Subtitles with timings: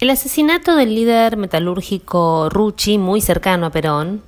[0.00, 4.22] El asesinato del líder metalúrgico Rucci, muy cercano a Perón,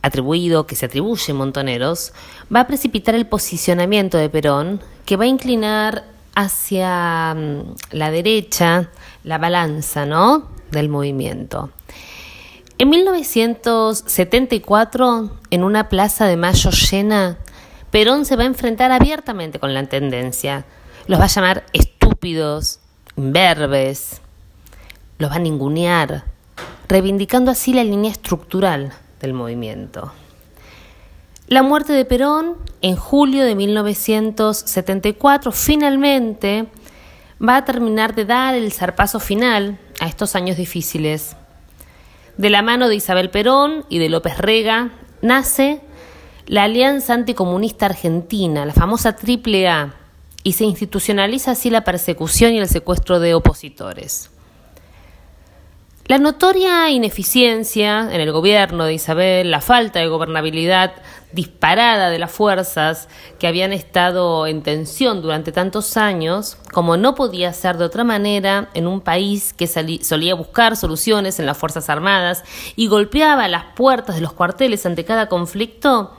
[0.00, 2.12] atribuido, que se atribuye Montoneros,
[2.54, 6.04] va a precipitar el posicionamiento de Perón, que va a inclinar
[6.36, 8.90] hacia mm, la derecha
[9.24, 10.50] la balanza, ¿no?
[10.70, 11.70] del movimiento.
[12.78, 17.38] En 1974, en una plaza de mayo llena,
[17.90, 20.64] Perón se va a enfrentar abiertamente con la tendencia.
[21.08, 22.78] Los va a llamar estúpidos,
[23.16, 24.20] imberbes,
[25.18, 26.24] los va a ningunear,
[26.88, 30.12] reivindicando así la línea estructural del movimiento.
[31.48, 36.66] La muerte de Perón en julio de 1974 finalmente
[37.46, 41.36] va a terminar de dar el zarpazo final a estos años difíciles.
[42.36, 44.90] De la mano de Isabel Perón y de López Rega
[45.22, 45.80] nace
[46.46, 49.94] la Alianza Anticomunista Argentina, la famosa AAA,
[50.44, 54.30] y se institucionaliza así la persecución y el secuestro de opositores.
[56.08, 60.94] La notoria ineficiencia en el gobierno de Isabel, la falta de gobernabilidad
[61.32, 67.52] disparada de las fuerzas que habían estado en tensión durante tantos años, como no podía
[67.52, 72.42] ser de otra manera en un país que solía buscar soluciones en las Fuerzas Armadas
[72.74, 76.16] y golpeaba las puertas de los cuarteles ante cada conflicto,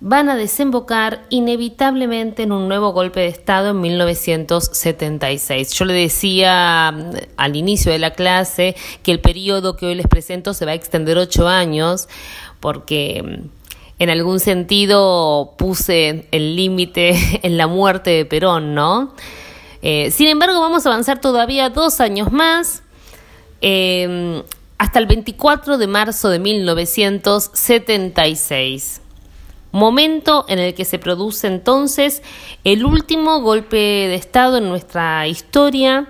[0.00, 5.72] van a desembocar inevitablemente en un nuevo golpe de Estado en 1976.
[5.72, 10.06] Yo le decía mm, al inicio de la clase que el periodo que hoy les
[10.06, 12.08] presento se va a extender ocho años
[12.60, 13.48] porque mm,
[14.00, 19.14] en algún sentido puse el límite en la muerte de Perón, ¿no?
[19.80, 22.82] Eh, sin embargo, vamos a avanzar todavía dos años más.
[23.60, 24.42] Eh,
[24.76, 29.02] hasta el 24 de marzo de 1976
[29.74, 32.22] momento en el que se produce entonces
[32.62, 36.06] el último golpe de Estado en nuestra historia,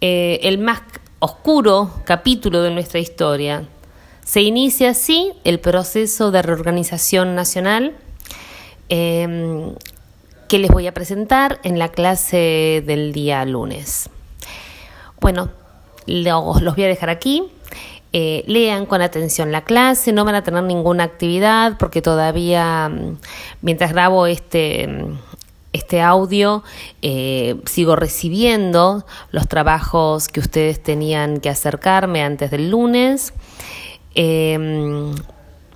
[0.00, 0.80] eh, el más
[1.18, 3.64] oscuro capítulo de nuestra historia.
[4.24, 7.94] Se inicia así el proceso de reorganización nacional
[8.88, 9.74] em,
[10.48, 14.08] que les voy a presentar en la clase del día lunes.
[15.20, 15.50] Bueno,
[16.06, 17.52] los, los voy a dejar aquí.
[18.14, 23.18] Eh, lean con atención la clase, no van a tener ninguna actividad porque todavía, mm,
[23.60, 25.18] mientras grabo este, mm,
[25.74, 26.64] este audio,
[27.02, 33.34] eh, sigo recibiendo los trabajos que ustedes tenían que acercarme antes del lunes.
[34.14, 35.14] Em,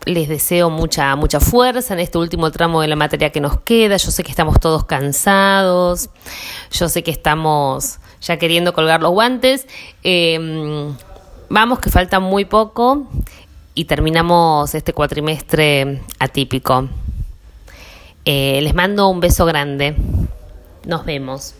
[0.06, 3.98] les deseo mucha, mucha fuerza en este último tramo de la materia que nos queda.
[3.98, 6.09] Yo sé que estamos todos cansados,
[6.71, 9.66] yo sé que estamos ya queriendo colgar los guantes.
[10.03, 10.94] Em,
[11.54, 13.06] Vamos, que falta muy poco
[13.74, 16.88] y terminamos este cuatrimestre atípico.
[18.24, 19.94] Eh, les mando un beso grande.
[20.86, 21.54] Nos vemos.